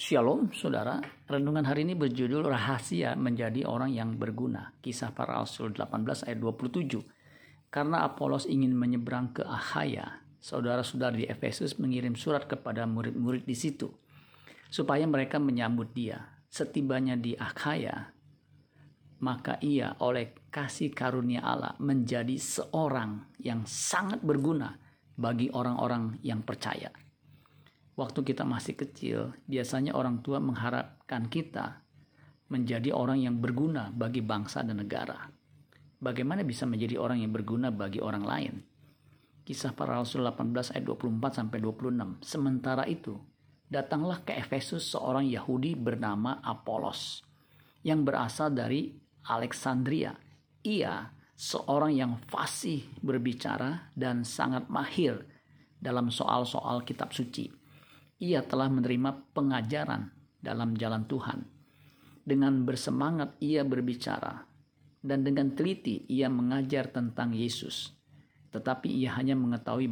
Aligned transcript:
Shalom 0.00 0.48
saudara, 0.56 0.96
renungan 1.28 1.60
hari 1.68 1.84
ini 1.84 1.92
berjudul 1.92 2.48
Rahasia 2.48 3.12
Menjadi 3.20 3.68
Orang 3.68 3.92
Yang 3.92 4.16
Berguna. 4.16 4.72
Kisah 4.80 5.12
para 5.12 5.36
Rasul 5.36 5.76
18 5.76 6.24
ayat 6.24 6.40
27. 6.40 7.04
Karena 7.68 8.08
Apolos 8.08 8.48
ingin 8.48 8.72
menyeberang 8.72 9.36
ke 9.36 9.44
Ahaya, 9.44 10.24
saudara-saudara 10.40 11.20
di 11.20 11.28
Efesus 11.28 11.76
mengirim 11.76 12.16
surat 12.16 12.48
kepada 12.48 12.88
murid-murid 12.88 13.44
di 13.44 13.52
situ 13.52 13.92
supaya 14.72 15.04
mereka 15.04 15.36
menyambut 15.36 15.92
dia. 15.92 16.32
Setibanya 16.48 17.20
di 17.20 17.36
Akhaya, 17.36 18.08
maka 19.20 19.60
ia 19.60 20.00
oleh 20.00 20.32
kasih 20.48 20.96
karunia 20.96 21.44
Allah 21.44 21.76
menjadi 21.76 22.40
seorang 22.40 23.36
yang 23.44 23.68
sangat 23.68 24.24
berguna 24.24 24.80
bagi 25.12 25.52
orang-orang 25.52 26.16
yang 26.24 26.40
percaya 26.40 26.88
waktu 28.00 28.24
kita 28.24 28.48
masih 28.48 28.80
kecil, 28.80 29.36
biasanya 29.44 29.92
orang 29.92 30.24
tua 30.24 30.40
mengharapkan 30.40 31.28
kita 31.28 31.84
menjadi 32.48 32.96
orang 32.96 33.20
yang 33.20 33.36
berguna 33.36 33.92
bagi 33.92 34.24
bangsa 34.24 34.64
dan 34.64 34.80
negara. 34.80 35.28
Bagaimana 36.00 36.40
bisa 36.40 36.64
menjadi 36.64 36.96
orang 36.96 37.20
yang 37.20 37.28
berguna 37.28 37.68
bagi 37.68 38.00
orang 38.00 38.24
lain? 38.24 38.54
Kisah 39.44 39.76
para 39.76 40.00
Rasul 40.00 40.24
18 40.24 40.72
ayat 40.72 40.84
24 40.88 41.44
sampai 41.44 41.60
26. 41.60 42.24
Sementara 42.24 42.88
itu, 42.88 43.20
datanglah 43.68 44.24
ke 44.24 44.32
Efesus 44.32 44.96
seorang 44.96 45.28
Yahudi 45.28 45.76
bernama 45.76 46.40
Apolos 46.40 47.20
yang 47.84 48.00
berasal 48.00 48.56
dari 48.56 48.96
Alexandria. 49.28 50.16
Ia 50.64 51.04
seorang 51.36 51.92
yang 51.92 52.12
fasih 52.32 52.80
berbicara 53.04 53.92
dan 53.92 54.24
sangat 54.24 54.72
mahir 54.72 55.20
dalam 55.76 56.08
soal-soal 56.08 56.80
kitab 56.84 57.12
suci 57.12 57.59
ia 58.20 58.44
telah 58.44 58.68
menerima 58.68 59.32
pengajaran 59.32 60.12
dalam 60.38 60.76
jalan 60.76 61.08
Tuhan. 61.08 61.40
Dengan 62.20 62.68
bersemangat 62.68 63.40
ia 63.40 63.64
berbicara 63.64 64.44
dan 65.00 65.24
dengan 65.24 65.56
teliti 65.56 66.04
ia 66.12 66.28
mengajar 66.28 66.92
tentang 66.92 67.32
Yesus. 67.32 67.96
Tetapi 68.52 68.92
ia 68.92 69.16
hanya 69.16 69.32
mengetahui 69.34 69.88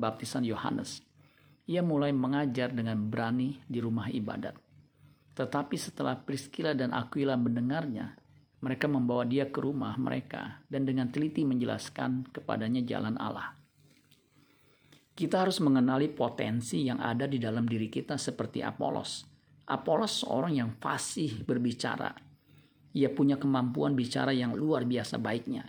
baptisan 0.00 0.48
Yohanes. 0.48 1.04
Ia 1.68 1.84
mulai 1.84 2.16
mengajar 2.16 2.72
dengan 2.72 2.96
berani 3.12 3.60
di 3.68 3.78
rumah 3.84 4.08
ibadat. 4.08 4.56
Tetapi 5.36 5.76
setelah 5.76 6.16
Priscilla 6.16 6.72
dan 6.72 6.96
Aquila 6.96 7.36
mendengarnya, 7.36 8.16
mereka 8.64 8.90
membawa 8.90 9.22
dia 9.28 9.52
ke 9.52 9.60
rumah 9.60 9.94
mereka 10.00 10.64
dan 10.66 10.88
dengan 10.88 11.12
teliti 11.12 11.44
menjelaskan 11.44 12.32
kepadanya 12.32 12.82
jalan 12.82 13.14
Allah. 13.20 13.54
Kita 15.18 15.42
harus 15.42 15.58
mengenali 15.58 16.06
potensi 16.14 16.86
yang 16.86 17.02
ada 17.02 17.26
di 17.26 17.42
dalam 17.42 17.66
diri 17.66 17.90
kita 17.90 18.14
seperti 18.14 18.62
Apolos. 18.62 19.26
Apolos 19.66 20.22
seorang 20.22 20.54
yang 20.54 20.70
fasih 20.78 21.42
berbicara. 21.42 22.14
Ia 22.94 23.10
punya 23.10 23.34
kemampuan 23.34 23.98
bicara 23.98 24.30
yang 24.30 24.54
luar 24.54 24.86
biasa 24.86 25.18
baiknya. 25.18 25.66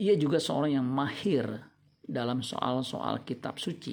Ia 0.00 0.16
juga 0.16 0.40
seorang 0.40 0.80
yang 0.80 0.88
mahir 0.88 1.52
dalam 2.00 2.40
soal-soal 2.40 3.20
kitab 3.28 3.60
suci. 3.60 3.92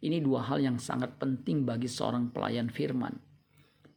Ini 0.00 0.24
dua 0.24 0.48
hal 0.48 0.64
yang 0.64 0.80
sangat 0.80 1.20
penting 1.20 1.68
bagi 1.68 1.84
seorang 1.84 2.32
pelayan 2.32 2.72
firman. 2.72 3.12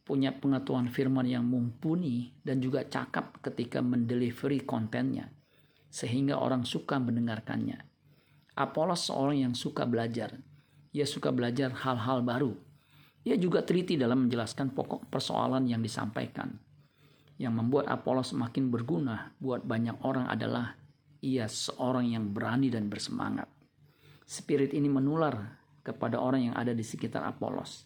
Punya 0.04 0.36
pengetahuan 0.36 0.92
firman 0.92 1.24
yang 1.24 1.48
mumpuni 1.48 2.36
dan 2.44 2.60
juga 2.60 2.84
cakap 2.84 3.40
ketika 3.40 3.80
mendelivery 3.80 4.60
kontennya. 4.60 5.32
Sehingga 5.88 6.36
orang 6.36 6.68
suka 6.68 7.00
mendengarkannya 7.00 7.95
Apolos 8.56 9.12
seorang 9.12 9.44
yang 9.44 9.52
suka 9.52 9.84
belajar. 9.84 10.32
Ia 10.96 11.04
suka 11.04 11.28
belajar 11.28 11.76
hal-hal 11.76 12.24
baru. 12.24 12.56
Ia 13.28 13.36
juga 13.36 13.60
teliti 13.60 14.00
dalam 14.00 14.24
menjelaskan 14.24 14.72
pokok 14.72 15.12
persoalan 15.12 15.68
yang 15.68 15.84
disampaikan. 15.84 16.56
Yang 17.36 17.52
membuat 17.52 17.92
Apolos 17.92 18.32
semakin 18.32 18.72
berguna 18.72 19.36
buat 19.36 19.60
banyak 19.60 20.00
orang 20.00 20.32
adalah 20.32 20.72
ia 21.20 21.44
seorang 21.44 22.16
yang 22.16 22.32
berani 22.32 22.72
dan 22.72 22.88
bersemangat. 22.88 23.44
Spirit 24.24 24.72
ini 24.72 24.88
menular 24.88 25.60
kepada 25.84 26.16
orang 26.16 26.48
yang 26.48 26.56
ada 26.56 26.72
di 26.72 26.80
sekitar 26.80 27.28
Apolos. 27.28 27.84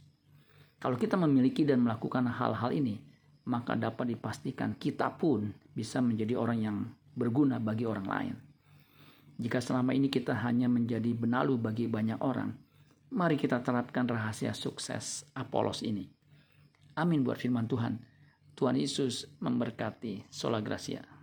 Kalau 0.79 0.95
kita 0.95 1.19
memiliki 1.19 1.67
dan 1.67 1.83
melakukan 1.83 2.31
hal-hal 2.31 2.71
ini, 2.71 3.03
maka 3.51 3.75
dapat 3.75 4.15
dipastikan 4.15 4.79
kita 4.79 5.19
pun 5.19 5.51
bisa 5.75 5.99
menjadi 5.99 6.39
orang 6.39 6.59
yang 6.63 6.77
berguna 7.19 7.59
bagi 7.59 7.91
orang 7.91 8.07
lain. 8.07 8.50
Jika 9.41 9.57
selama 9.65 9.97
ini 9.97 10.13
kita 10.13 10.37
hanya 10.45 10.69
menjadi 10.69 11.17
benalu 11.17 11.57
bagi 11.57 11.89
banyak 11.89 12.21
orang, 12.21 12.53
mari 13.09 13.41
kita 13.41 13.65
terapkan 13.65 14.05
rahasia 14.05 14.53
sukses 14.53 15.25
Apolos 15.33 15.81
ini. 15.81 16.05
Amin 17.01 17.25
buat 17.25 17.41
firman 17.41 17.65
Tuhan. 17.65 17.97
Tuhan 18.53 18.77
Yesus 18.77 19.25
memberkati. 19.41 20.29
Sola 20.29 20.61
Gracia. 20.61 21.20